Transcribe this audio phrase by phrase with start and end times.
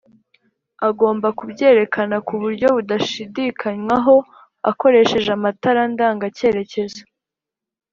[0.87, 4.15] agomba kubyerekana kuburyo budashidikanywaho
[4.71, 7.01] akoresheje amatara ndanga cyerekezo